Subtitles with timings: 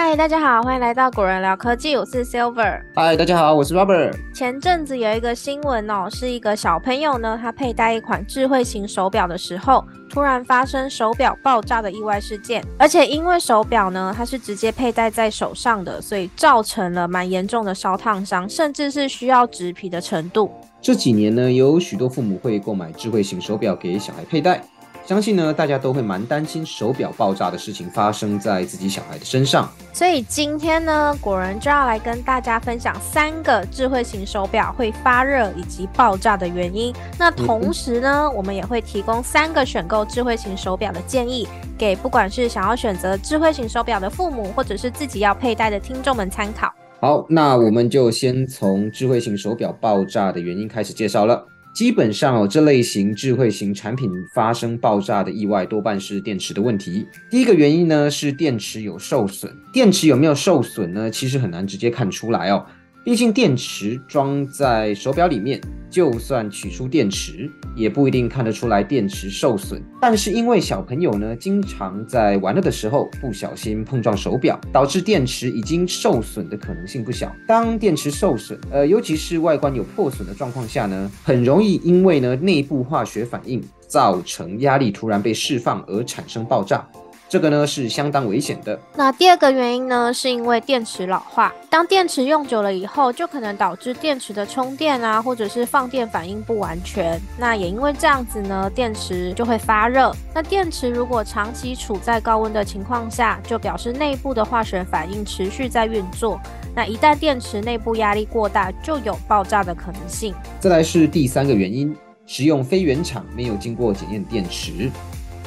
[0.00, 2.80] 嗨，大家好，欢迎来到果仁聊科技，我是 Silver。
[2.94, 4.14] 嗨，大家好，我是 Robert。
[4.32, 20.48] 前阵子有一个新闻哦，是一个小朋友呢，他佩戴一款智慧型手表的时候，突然发生手表爆炸的意外事件，而且因为手表呢，它是直接佩戴在手上的，所以造成了蛮严重的烧烫伤，甚至是需要植皮的程度。
[20.80, 24.62] 这几年呢，有许多父母会购买智慧型手表给小孩佩戴。
[25.08, 29.66] 相信呢，大家都会蛮担心手表爆炸的事情发生在自己小孩的身上。
[29.90, 36.94] 所以今天呢，果仁就要来跟大家分享三个智慧型手表会发热以及爆炸的原因。
[37.18, 41.48] 那同时呢，我们也会提供三个选购智慧型手表的建议，
[41.78, 46.70] 给不管是想要选择智慧型手表的父母，或者是自己要佩戴的听众们参考。
[47.00, 51.46] 好，那我们就先从智慧型手表爆炸的原因开始介绍了。
[51.78, 57.06] 基本上哦，这类型智慧型产品发生爆炸的意外，多半是电池的问题。
[57.30, 59.56] 第一个原因呢是电池有受损。
[59.72, 61.08] 电池有没有受损呢？
[61.08, 62.66] 其实很难直接看出来哦。
[63.04, 69.82] 毕竟电池装在手表里面，就算取出电池，也不一定看得出来电池受损。
[69.98, 77.34] 但是因为小朋友呢，经常在玩乐的时候不小心碰撞手表，导致电池已经受损的可能性不小。
[77.46, 86.86] 当电池受损，呃，尤其是外观有破损的状况下呢，很容易因为呢内部化学反应造成压力突然被释放而产生爆炸。
[87.28, 88.78] 这个呢是相当危险的。
[88.96, 91.52] 那第二个原因呢，是因为电池老化。
[91.68, 97.20] 当电池用久了以后，就可能导致电池的充电啊，或者是放电反应不完全。
[97.38, 100.10] 那也因为这样子呢，电池就会发热。
[100.34, 106.40] 那电池如果长期处在高温的情况下，就表示内部的化学反应持续在运作。
[106.74, 110.34] 那一旦电池内部压力过大，就有爆炸的可能性。
[110.60, 114.90] 再来是第三个原因，使用非原厂没有经过检验电池。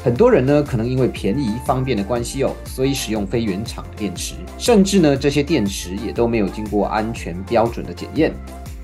[0.03, 8.33] 很多人呢，可能因为便宜方便的关系哦，所以使用非原厂的电池，甚至呢，这些电池也都没有经过安全标准的检验。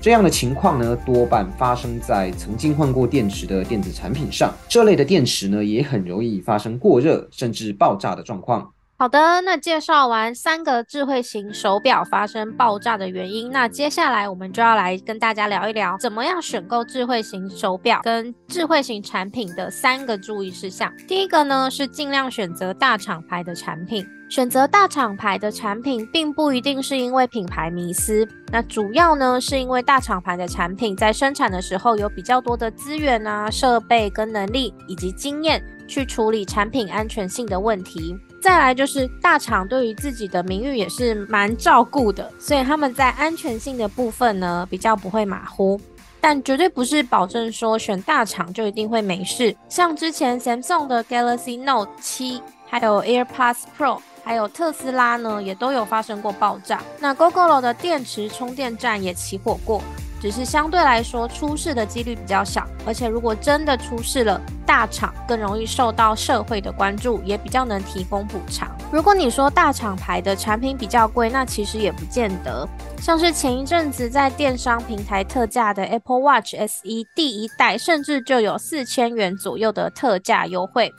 [0.00, 4.54] 这样的情况呢，多半发生在曾经换过电池的电子产品上。
[4.68, 8.70] 这类的电池呢，也很容易发生过热甚至爆炸的状况。
[9.00, 20.92] 好的，那介绍完三个智慧型手表发生爆炸的原因，那接下来我们就要来跟大家聊一聊，怎么样选购智慧型手表跟智慧型产品的三个注意事项。
[21.06, 38.18] 第一个呢是尽量选择大厂牌的产品，选择大厂牌的产品，并不一定是因为品牌迷思，那主要呢是因为大厂牌的产品在生产的时候有比较多的资源啊、设备跟能力以及经验去处理产品安全性的问题。
[38.40, 45.80] 再来就是大厂对于自己的名誉也是蛮照顾的，所以他们在安全性的部分呢比较不会马虎，
[46.20, 49.54] 但绝对不是保证说选大厂就一定会没事。
[49.68, 56.80] 像之前 Samsung 的 Galaxy Note 七，还有 AirPods Pro，还有特斯拉呢也都有发生过爆炸。
[57.00, 59.82] 那 Google 的电池充电站也起火过。
[60.20, 68.70] 只是相对来说出事的几率比较小，而且如果真的出事了，大厂更容易受到社会的关注，也比较能提供补偿。
[68.90, 72.66] 如果你说大厂牌的产品比较贵，那其实也不见得。
[73.00, 80.92] 像是前一阵子在电商平台特价的 Apple Watch SE 第一代，甚至就有四千元左右的特价优惠。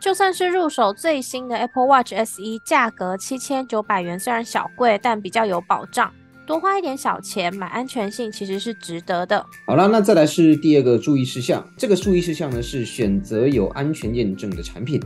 [0.00, 6.12] 就算是入手最新的 Apple Watch SE，价格七千九百元，虽然小贵，但比较有保障。
[6.46, 9.44] 多花一点小钱买安全性其实是值得的。
[9.66, 11.64] 好了，那再来是第二个注意事项。
[11.76, 15.00] 这个注意事项呢是选择有安全验证的产品。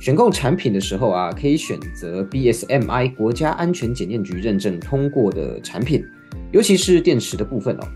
[0.00, 6.04] 选购产品的时候啊，可以选择 BSMI 国家安全检验局认证通过的产品，
[6.52, 7.86] 尤其是电池的部分哦。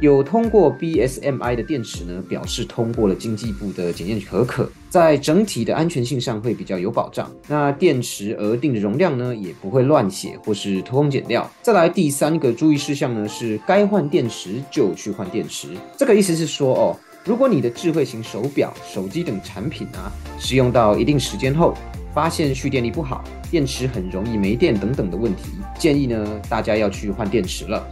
[0.00, 7.30] 有通过 BSMI 的电池呢，表示通过了经济部的检验可可，在整体的安全性上会比较有保障。
[7.48, 11.48] 那电池额定的容量呢，也不会乱写或是偷工减料。
[11.62, 15.68] 再来第三个注意事项呢，是该换电池就去换电池。
[15.96, 21.72] 这个意思是说哦，如果你的智慧型手表、手机等产品啊，使用到一定时间后，
[22.12, 25.44] 发现蓄电力不好、电池很容易没电等等的问题，
[25.78, 27.86] 建议呢大家要去换电池了。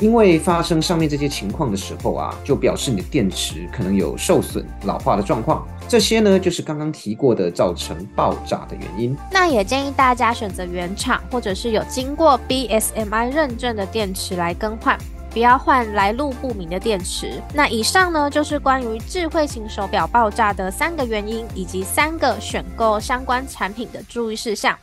[0.00, 5.66] 因为发生上面这些情况的时候啊，就表示你的电池可能有受损、老化的状况。
[5.86, 9.16] 这些呢，就是刚刚提过的造成爆炸的原因。
[9.30, 14.98] 那也建议大家选择原厂或者是有经过 BSMI 认证的电池来更换。
[15.32, 17.40] 不要换来路不明的电池。
[17.54, 24.76] 那以上呢，就是关于智慧型手表爆炸的三个原因，以及三个选购相关产品的注意事项。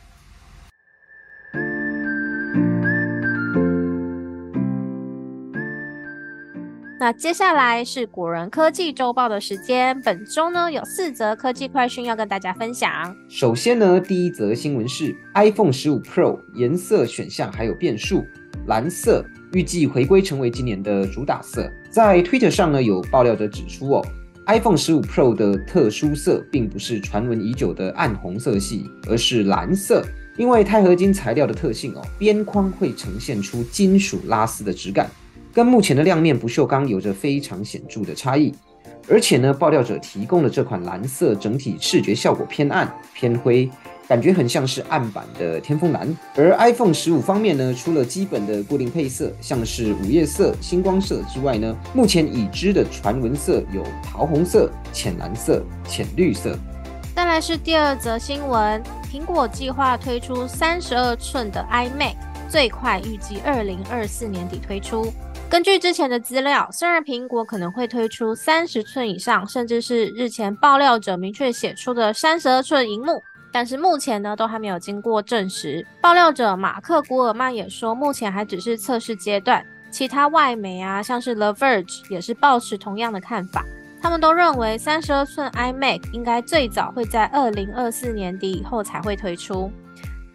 [7.00, 10.00] 那接下来是果仁科技周报的时间。
[10.02, 13.14] 本周呢有四则科技快讯要跟大家分享。
[13.28, 18.24] 首先呢，第一则新闻是 iPhone 十五 Pro 颜色选项还有变数，
[18.66, 21.70] 蓝色预计回归成为今年的主打色。
[21.88, 24.04] 在 Twitter 上呢有爆料者指出哦
[24.48, 30.04] ，iPhone 十五 Pro 的特殊色并不是传闻已久的暗红色系，而是蓝色。
[30.36, 35.08] 因为钛合金材料的特性哦，边框会呈现出金属拉丝的质感。
[35.58, 38.54] 跟目前的亮面不锈钢有着非常显著的差异，
[39.08, 43.68] 而且呢，爆料者提供的这款蓝色整体视觉效果偏暗偏灰，
[44.06, 46.16] 感觉很像是暗版的天风蓝。
[46.36, 56.56] 而 iPhone 十五方面呢，除了基本的固定配色，像是午夜色、星光色之外呢，目前已知的传闻色有桃红色、浅蓝色、浅绿色。
[57.16, 58.80] 再来是第二则新闻，
[59.12, 62.14] 苹果计划推出三十二寸的 iMac，
[62.48, 65.12] 最快预计二零二四年底推出。
[65.50, 75.84] 根据之前的资料，虽然苹果可能会推出三十寸以上，甚至是日前爆料者明确写出的三十二寸荧幕，但是目前呢都还没有经过证实。
[76.02, 79.64] 爆料者马克古尔曼也说，目前还只是测试阶段。
[79.90, 83.64] 其他外媒啊，像是 The Verge 也是抱持同样的看法，
[84.02, 89.72] 他们都认为三十二寸 iMac 应该最早会在二零二四年底以后才会推出。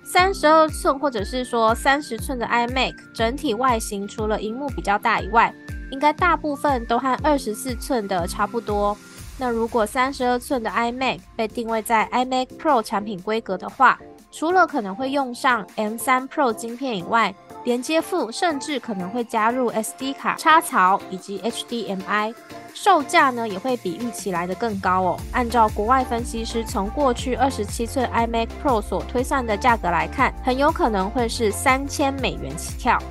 [0.04, 5.54] 三十二寸或者是说三十寸的 iMac 整体外形除了荧幕比较大以外，
[5.92, 8.96] 应该大部分都和二十四寸的差不多。
[9.40, 14.00] 那如果三十二寸的 iMac 被定位在 iMac Pro 产品规格的话，
[14.32, 17.34] 除了可能会用上 M3 Pro 晶片以外，
[17.64, 22.34] 连接副甚至可能会加入 SD 卡插槽以及 HDMI。
[22.74, 25.20] 售价呢也会比预期来的更高哦。
[25.32, 33.02] 按照国外分析师从过去二十七寸 iMac Pro 所推算的价格来看，很有可能会是三千美元起跳。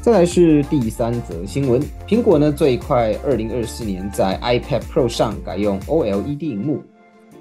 [0.00, 6.80] 再来是第三则新闻，苹果呢最快二零二四年在 iPad Pro 上改用 OLED 屏幕。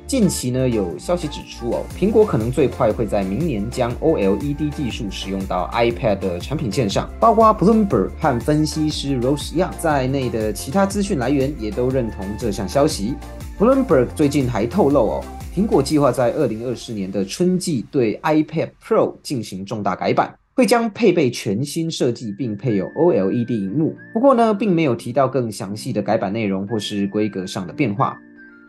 [0.08, 7.10] 近期呢，有消息指出哦，苹果可能最快会在明年将 OLED 技术使用到 iPad 的产品线上。
[7.20, 13.16] 包括 Bloomberg 和分析师 Rose Young 在内的其他资讯来源也都认同这项消息。
[13.58, 15.26] Bloomberg 最近还透露哦，
[15.56, 23.96] 苹果计划在2024年的春季对 iPad Pro 进行重大改版，会将配备全新设计并配有 OLED 荧幕。
[24.14, 28.16] 不过呢，并没有提到更详细的改版内容或是规格上的变化。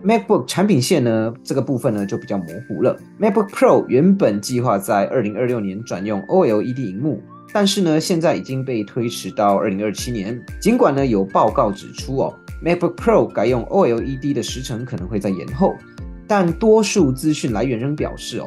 [0.04, 2.96] MacBook 产品线呢，这个部分呢就比较模糊了。
[3.18, 7.20] MacBook Pro 原本计划在二零二六年转用 OLED 荧幕，
[7.52, 10.38] 但是呢，现在已经被推迟到二零二七年。
[10.60, 15.74] 尽管呢有报告指出哦，MacBook Pro 改用 OLED 的时程可能会在延后，
[16.28, 18.46] 但多数资讯来源仍表示哦，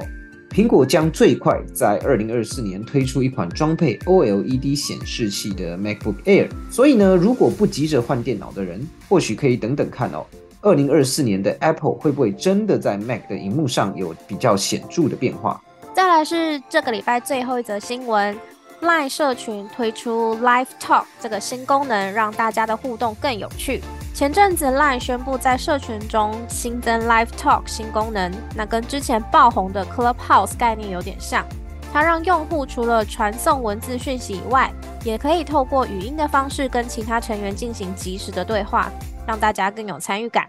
[0.51, 6.47] 苹果将最快在二零二四年推出一款装配 OLED 显示器的 MacBook Air。
[6.69, 8.79] 所以呢，如果不急着换电脑的人，
[9.09, 10.23] 或许可以等等看哦。
[10.61, 15.61] 二零二四年的 Apple 会不会真的在 Mac 的荧幕上有比较显著的变化？
[15.93, 18.37] 再来是这个礼拜最后一则新闻
[18.81, 23.81] ，Line 社群推出 Live Talk 这个新功能，让大家的互动更有趣。
[24.13, 31.45] 前阵子 Line 宣布在社群中新增 Live Talk 新功能，那跟之前爆红的 Clubhouse 概念有点像，
[31.91, 34.71] 它让用户除了传送文字讯息以外，
[35.03, 38.91] 也可以透过语音的方式跟其他成员进行即时的对话。
[39.27, 40.47] 让大家更有参与感。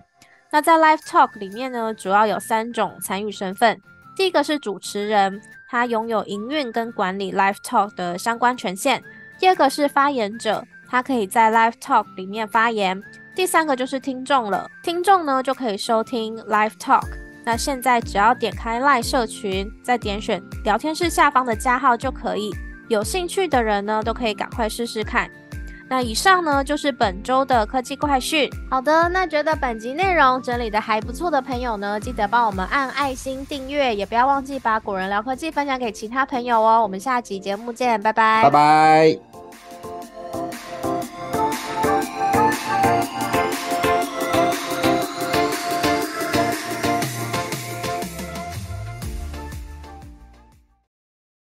[0.51, 3.79] 那在 Live Talk 里面呢，主要有三种参与身份。
[4.17, 9.03] 第一个是主持人，他拥有营运跟管理 Live Talk 的相关权限。
[9.39, 12.99] 第二个是发言者，他可以在 Live Talk 里面发言。
[13.37, 17.05] 第三个就是听众了，听众呢就可以收听 Live Talk。
[17.45, 22.51] 那现在只要点开 Live 社群，再点选聊天室下方的加号就可以。
[22.89, 25.31] 有兴趣的人呢，都可以赶快试试看。
[25.89, 28.49] 那以上呢就是本周的科技快讯。
[28.71, 36.81] 好的，那觉得本集内容整理的还不错的朋友呢，记得帮我们按爱心订阅，也不要忘记把果仁聊科技分享给其他朋友哦。
[36.83, 39.30] 我们下集节目见，拜拜，拜拜。